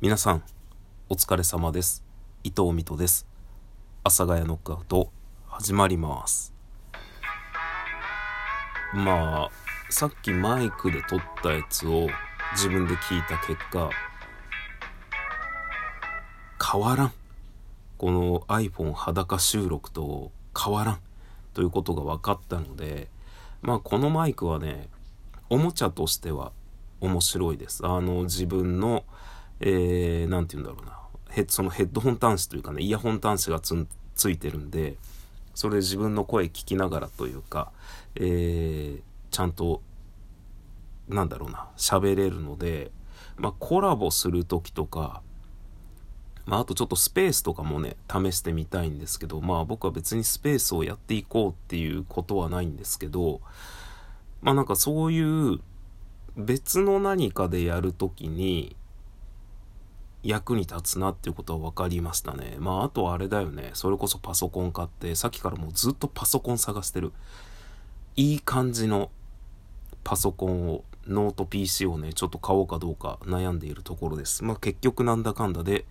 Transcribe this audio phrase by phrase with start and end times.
[0.00, 0.44] 皆さん、
[1.08, 2.04] お疲れ様です。
[2.44, 3.26] 伊藤美斗です。
[4.04, 5.10] 阿佐ヶ谷ノックアウト、
[5.48, 6.54] 始まります。
[8.94, 9.50] まあ、
[9.90, 12.06] さっきマイクで撮ったやつを
[12.52, 13.90] 自分で聞いた結果、
[16.72, 17.12] 変わらん。
[17.96, 21.00] この iPhone 裸収録と変わらん
[21.54, 23.08] ということが分かったので、
[23.62, 24.90] まあこのマイクはね、
[25.50, 26.52] おもちゃとしては
[27.00, 27.84] 面白いです。
[27.84, 29.04] あの自分の
[29.60, 30.98] えー、て言うんだろうな、
[31.30, 34.96] ヘそのヘッドホン端子というかね、イヤホン端子がつついてるんで、
[35.54, 37.72] それ自分の声聞きながらというか、
[38.14, 39.82] えー、ちゃんと、
[41.08, 42.90] なんだろうな、喋れるので、
[43.36, 45.22] まあ、コラボする時とか、
[46.48, 53.42] まあ、あとちょっとスペースとかもね、試してみたいんですけど、まあ僕は別にスペースをやっていこうっていうことはないんですけど、
[54.40, 55.60] まあなんかそういう
[56.38, 58.76] 別の何かでやるときに、
[60.28, 62.56] 役に立つなっていうことは分かりましたね。
[62.58, 63.70] まああとはあれだよね。
[63.72, 67.12] それこそパソコン買ってさっきからもうずっとパソコン探してる。
[68.14, 69.10] いい感じの
[70.04, 74.44] パソコンをノート PC をねちょっと買おうかどうか悩んでいるところです。
[74.44, 75.86] まあ結局なんだかんだで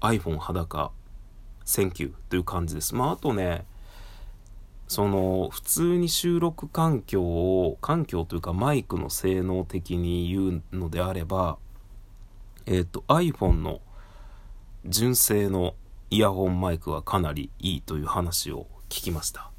[0.00, 0.92] iPhone 裸
[1.64, 2.94] センキューという感じです。
[2.94, 3.64] まああとね
[4.86, 11.58] その普通に収録環境を環境というかマイクの性能的に言うのであれば
[12.66, 13.80] えっ、ー、と iPhone の
[14.84, 15.74] 純正の
[16.10, 19.50] イヤホンマイクはかなりいいという話を聞きました。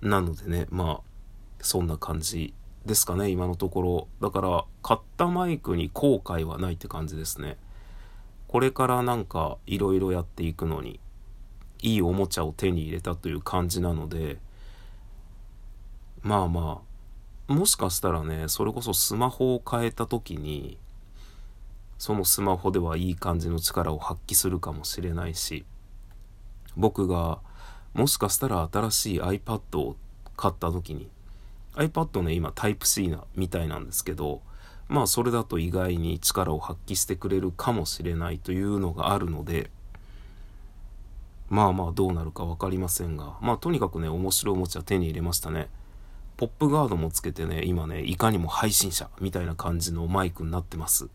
[0.00, 1.00] なのでねまあ
[1.60, 4.08] そんな感じですかね今のところ。
[4.20, 7.56] だから買ったマイクに後悔はないって感じですね。
[8.48, 11.00] これからなんかいろいろやっていくのに
[11.80, 14.38] いいおもちゃを手に入れたという感じなので
[16.22, 16.82] まあま
[17.48, 20.78] あもしかしたらねそれこそスマホを変えた時に
[22.02, 25.64] そのスマホではいい感じの力を発揮するかもしれないし
[26.76, 27.38] 僕が
[27.94, 29.94] もしかしたら新しい iPad を
[30.36, 31.08] 買った時に
[31.76, 34.42] iPad ね今タイプ C なみたいなんですけど
[34.88, 39.70] まあそれだと意外に力を発揮してくれるかもしれないというのがあるので
[41.50, 45.68] まあまあどうなるか分かりませんがまあとにかくね面白いおもちゃ手に入れましたね。
[46.36, 51.08] ポップガードもつけてね今ねいかにも配信者みたいな感じのマイクになってます。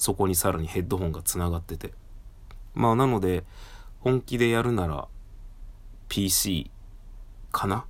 [0.00, 1.92] そこにさらにヘッドホンがつながってて。
[2.72, 3.44] まあなので、
[4.00, 5.08] 本気でやるなら
[6.08, 6.70] PC
[7.52, 7.84] かな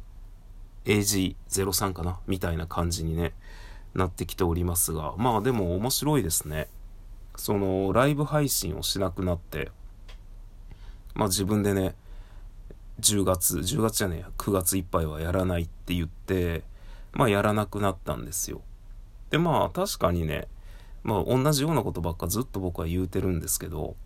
[0.87, 2.19] ?AG03 かな？
[2.26, 3.32] みたいな感じにね、
[3.94, 6.66] なってきておりますが、まあでも面白いですね。
[7.37, 9.70] そのライブ配信をしなくなって、
[11.15, 11.94] まあ自分でね、
[12.99, 16.65] 10月、10月じゃねえや、9月いっぱいはやらないって言って、
[17.12, 18.62] まあやらなくなったんですよ。
[19.31, 20.49] でまあ確かにね、
[21.03, 23.97] まあ同じようなことばっかずっと僕は言うてるんですけど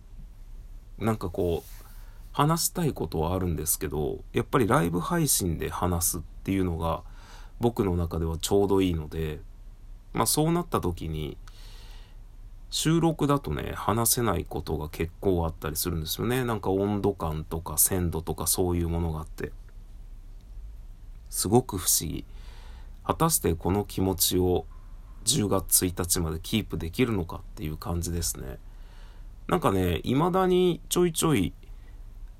[0.97, 1.85] なんかこう
[2.31, 7.03] 話したいことはあるんですけどやっぱりライブ配信で話すっていうのが
[7.59, 9.39] 僕の中ではちょうどいいので
[10.13, 11.37] まあそうなった時に
[12.69, 16.43] 収録だとね話せないことが結構あったりするんですよね。
[16.43, 19.53] なんか温度感とか鮮度とかそういうものがあって。
[21.29, 22.25] すごく不思議。
[23.05, 24.65] 果たしてこの気持ちを
[25.25, 28.57] 10月1日までキープできるのかっていう感じですね。
[29.47, 31.53] なんかね、未だにちょいちょい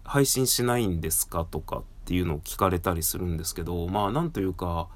[0.03, 4.87] 配信しないんですかとかっていうのを聞かれたりするんですけど、まあなんというか、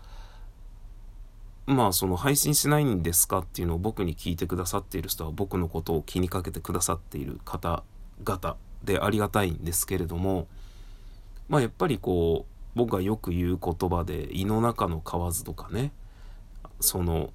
[1.65, 10.47] まあその配信しないんですかっていうのを僕に聞いてくださっている人は僕のことを気にかけてくださっている方々でありがたいんですけれども、
[11.47, 15.91] まあやっぱりこう、僕がよく言う言葉で胃の中の蛙とかね、
[16.79, 17.31] その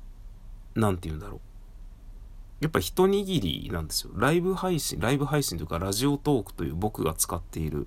[0.75, 1.41] 何て言うんだろう。
[2.61, 4.13] やっぱ一握りなんですよ。
[4.15, 7.87] ライブ配信、ライブ配信というかラジオトークという僕が使っている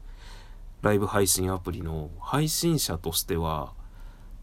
[0.81, 3.73] ライブ配信アプリの配信者としては、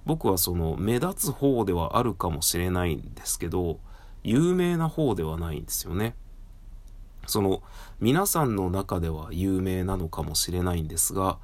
[0.05, 3.79] 僕はその目立つ方ではあるかもしれないんですけど、
[4.23, 6.15] 有名な方ではないんですよね。
[7.27, 7.63] その
[8.01, 11.39] 皆さんの中では有名なのかもしれないんですが、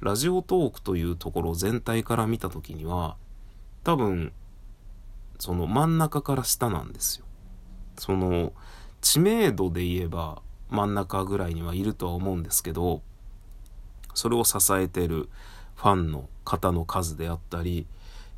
[0.00, 3.16] ラジオトークというところ全体から見た時には、
[3.82, 4.32] 多分
[5.38, 7.26] その真ん中から下なんですよ。
[7.98, 8.52] その
[9.00, 13.02] 知名度で言えば真ん中ぐらいにはいるとは思うんですけど
[14.14, 15.28] それを支えてる
[15.76, 17.86] ファンの方の数であったり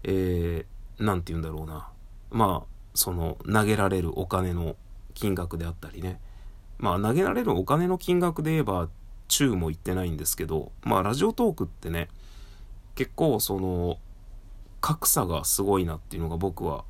[0.02, 1.88] 何、えー、て言うんだろうな
[2.30, 4.76] まあその投げられるお金の
[5.14, 6.20] 金額であったりね
[6.78, 8.88] まあ投げられるお金の金額で言えば
[9.28, 12.08] 中も言ってないんですけどまあラジオトークってね
[12.94, 13.98] 結構その
[14.86, 16.84] 格差がすごいなっていうのが僕は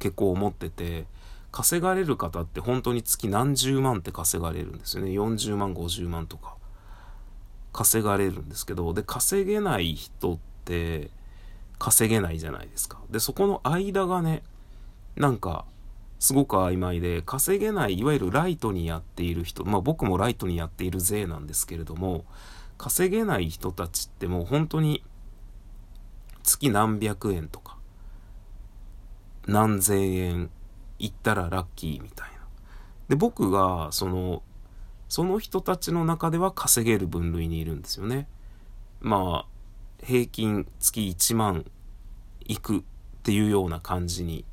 [0.00, 1.06] 結構思ってて
[1.50, 5.12] 稼がれる方って本当に月何十万って稼がれるんですよね。
[5.12, 6.56] 40万、50万とか。
[7.72, 11.10] 稼がれるんですけど、で、稼げない人って
[11.78, 12.98] 稼げないじゃないですか。
[13.08, 14.42] で、そこの間がね、
[15.16, 15.64] なんか、
[16.18, 22.26] すごく曖昧で、稼げない、いわゆるライトにやっている人、まあ僕もライトにやっている税なんですけれども、
[22.76, 25.02] 稼げない人たちってもう本当に
[26.48, 27.76] 月何百円とか、
[29.46, 30.50] 何千円
[30.98, 32.38] 行ったらラッキーみたいな。
[33.08, 34.42] で、僕が、その、
[35.08, 38.28] その人たちの中では稼げる分類にいるんですよね。
[39.00, 41.64] まあ、平均月1万
[42.46, 42.82] いくっ
[43.22, 44.44] ていうような感じに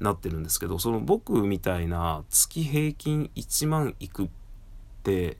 [0.00, 4.28] なってるんですけど、その僕みたいな月平均1万いくっ
[5.04, 5.38] て、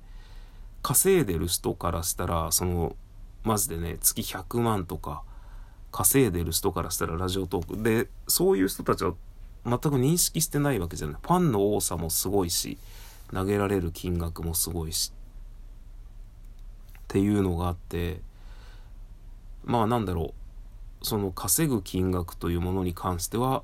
[0.82, 2.94] 稼いでる人からしたら、その、
[3.42, 5.22] マジでね、月100万とか、
[5.94, 7.80] 稼いでる人からしたらラジオトーク。
[7.80, 9.14] で、そういう人たちは
[9.64, 11.16] 全く認識してないわけじゃない。
[11.22, 12.78] ファンの多さもすごいし、
[13.32, 15.12] 投げられる金額もすごいし、
[16.98, 18.20] っていうのがあって、
[19.64, 20.34] まあなんだろ
[21.00, 23.62] う、その稼ぐ金額というものに関しては、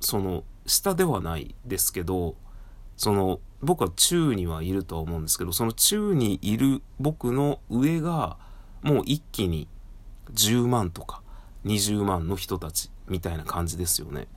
[0.00, 2.36] その下ではないですけど、
[2.96, 8.38] その僕は宙にはいるとは思うんですけど、その宙にいる僕の上が
[8.82, 9.68] もう一気に
[10.32, 11.22] 10万とか
[11.64, 14.28] 20万の人たちみたいな感じですよね。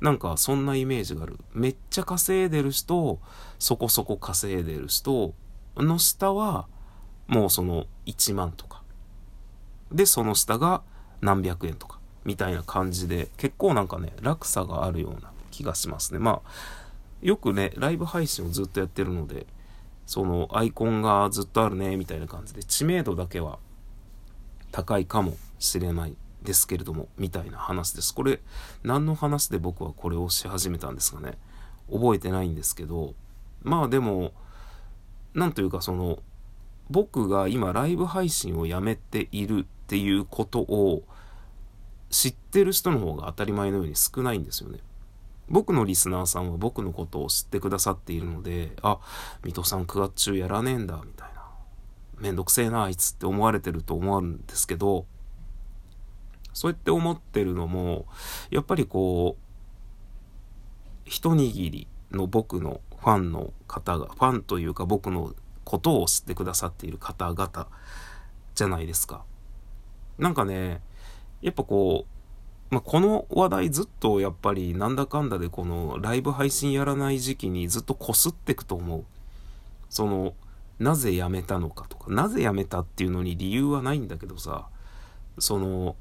[0.00, 1.38] なんかそんなイメージがある。
[1.52, 3.18] めっちゃ稼いでる人、
[3.58, 5.34] そこそこ稼いでる人
[5.76, 6.66] の下は
[7.26, 8.82] もうその1万とか。
[9.90, 10.82] で、その下が
[11.20, 16.18] 何百円とかみたいな感じで結構なんかね、落差があるような気がしますね。
[16.18, 16.50] まあ、
[17.22, 19.46] よくね、ライブ配信をずっとやってるので、
[20.08, 23.58] そのアイコンがずっとあるね、みたいな感じで知名度だけは
[24.72, 28.14] 高いかもしれないですけれども、みたいな話です。
[28.14, 28.40] これ、
[28.82, 31.36] 何の話で僕はこれをし始めたんですかね。
[31.92, 33.12] 覚えてないんですけど、
[33.62, 34.32] まあでも、
[35.34, 36.20] なんというかその、
[36.88, 41.02] 僕が今ライブ配信をやめているっていうことを
[42.08, 44.78] 知ってる人の方が当たり前のように少ないんですよね。
[45.50, 48.98] 僕のリスナーさんは僕のことを知ってくださっているので、あ、
[49.44, 51.42] 水戸さん9月中やらねえんだ、みたいな。
[52.18, 55.06] めんどくせえな、あいつって思われてると思うんですけど、
[56.52, 58.06] そうやって思ってるのも、
[58.50, 59.42] やっぱりこう、
[61.04, 65.34] 一握りの僕のファンの方が、ファンというか僕の
[65.64, 67.68] ことを知ってくださっている方々
[68.54, 69.24] じゃないですか。
[70.18, 70.82] なんかね、
[71.40, 72.17] やっぱこう、
[72.70, 79.04] まあ、この話題ずっとやっぱりなんだかんだでこのライブ配信やらない時期にずっとこすってくと思う。
[79.88, 80.34] その、
[80.78, 84.68] なぜやめたのかとか、なぜやめたっていうのに理由はないんだけどさ、
[85.38, 85.96] その、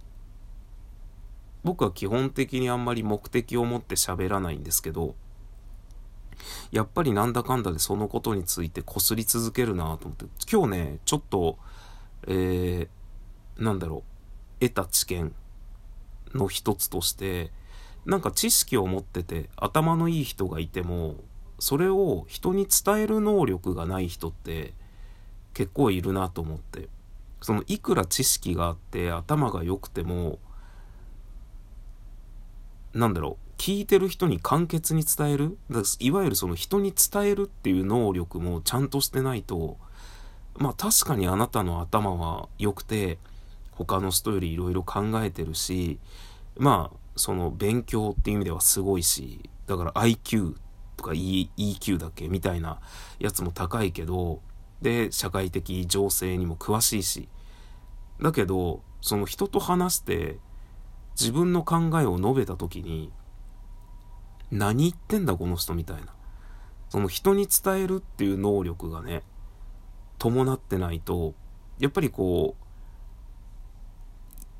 [1.63, 5.15] 僕は基本的にあんまり目的を持って喋らないんですけど、
[6.71, 11.57] やっぱりなんだかんだでそのことについてこすり続けるなと思って、今日ね、ちょっと、
[12.27, 14.03] えー、なんだろ
[14.59, 15.33] う、得た知見。
[16.37, 17.51] の一つとして
[18.05, 21.15] なんか知識を持ってて頭のいい人がいても
[21.59, 24.73] それを人に伝える能力がない人って
[25.53, 26.89] 結構いるなと思って。
[27.41, 30.39] そのいくら知識があって頭が良くても
[32.93, 35.57] なんだろう聞いてる人に簡潔に伝える
[35.99, 39.77] いわゆるその人に伝えるっていう能力もちゃんとしてないと
[40.55, 43.19] まあ確かにあなたの頭は良くて
[43.77, 45.99] 他の人よりいろいろ考えてるし、
[46.57, 50.55] まあ、その勉強っていう意味ではすごいし、だから IQ
[50.95, 52.79] とか EQ だっけみたいな
[53.19, 54.41] やつも高いけど、
[54.81, 57.29] で、社会的情勢にも詳しいし、
[58.21, 60.39] だけど、その人と話して
[61.19, 63.11] 自分の考えを述べた時に、
[64.49, 66.13] 何言ってんだこの人みたいな。
[66.89, 69.23] その人に伝えるっていう能力がね、
[70.17, 71.35] 伴ってないと、
[71.79, 72.66] やっぱりこう、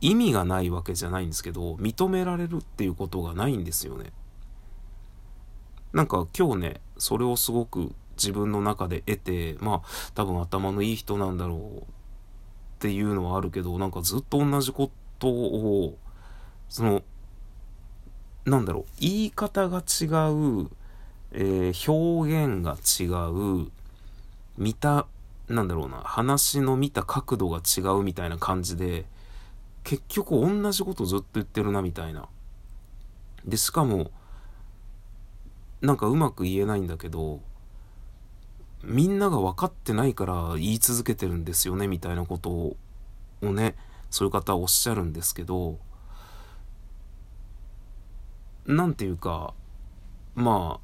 [0.02, 4.12] 意味がないわけじゃないんですけど、認められるっていうことがないんですよね。
[5.94, 11.84] なんか今日ね、それをすごく自分の中で得て、まあ多分頭のいい人なんだろうっ
[12.80, 15.98] ていうのはあるけど、なんかずっと同じことを、
[16.70, 17.02] その、
[18.46, 20.70] なんだろう、言い方が違う、
[21.32, 23.08] えー、表現が違
[23.64, 23.72] う、
[24.58, 25.08] 見た、
[25.48, 29.06] なんだろうな、話の見た角度が違うみたいな感じで、
[29.88, 32.28] 結局同じことずっと言ってるなみたいな。
[33.46, 34.12] で、しかも、
[35.80, 37.40] なんかうまく言えないんだけど、
[38.84, 42.76] みんなが分かってないから言い続けてるんですよねみたいなことを
[43.42, 43.78] ね、
[44.10, 45.80] そういう方はおっしゃるんですけど、
[48.66, 49.54] なんていうか
[50.36, 50.82] ま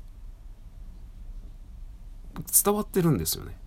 [2.36, 3.58] あ伝わってるんですよね。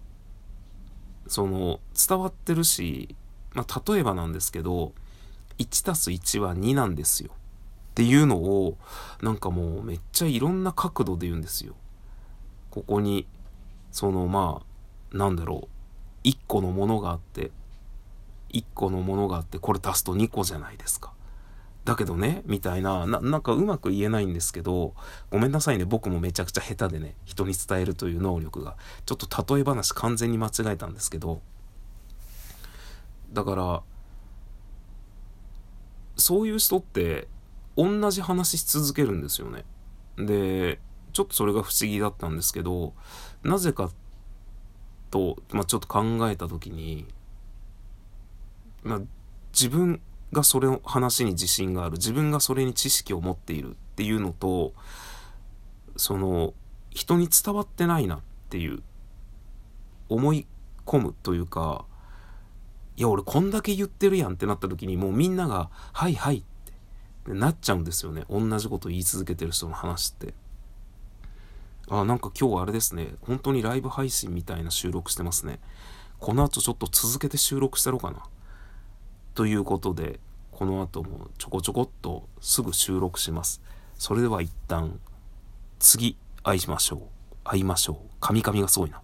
[1.26, 3.14] その伝わってるし、
[3.52, 4.94] まあ、例えばなんですけど
[5.58, 7.30] 1たす1は2なんですよ。
[7.32, 8.76] っていうのを
[9.22, 11.74] なんかもうめっちゃいろんな角度で言うんですよ。
[12.70, 13.26] ここに
[13.90, 14.62] そのま
[15.12, 16.28] あなんだろう。
[16.28, 17.52] 1個のものがあって
[18.52, 21.12] 1個のものがあってこれ足すと2個じゃないですか。
[21.86, 24.94] だけどね、みたいな、な、なんかうまく言えないんですけど、
[25.30, 31.42] ごめんなさいね、僕もめちゃくちゃ下手でね、人に伝えるという能力が、ちょっと例え話完全に間違えたんですけど、
[33.32, 33.82] だから、
[36.16, 37.28] そういう人って、
[37.76, 39.64] 同じ話し続けるんですよね。
[40.16, 40.80] で、
[41.12, 42.94] ちょっとそれが不思議だったんですけど、
[43.42, 43.90] なぜか
[45.10, 47.06] と、まあ、ちょっと考えた時に、
[48.82, 49.00] まあ、
[49.52, 50.00] 自分
[50.32, 54.74] がそれを話に自信がある自分がそれに知識を持っているっていうのと
[55.96, 56.52] その
[56.90, 58.20] 人に伝わってないなっ
[58.50, 58.82] ていう
[60.08, 60.46] 思い
[60.84, 61.84] 込むというか
[62.96, 66.42] いや俺こんだけ言ってるやんってなった時にもうみんなが「はいはい」っ
[67.24, 70.34] てなっちゃうんですよね同じこと言い続けてる人の話って。
[71.88, 75.60] あなんか今日あれですね本当にライブ配信みたいな収録してますね
[76.18, 78.24] この後ちょっと続けて収録してろうかな
[79.36, 80.18] ということで、
[80.50, 83.60] この後もちょこちょこっとすぐ収録します。
[83.98, 84.98] それでは一旦、
[85.78, 87.00] 次会いましょう。
[87.44, 88.10] 会いましょう。
[88.18, 89.02] カミカミがすごいな。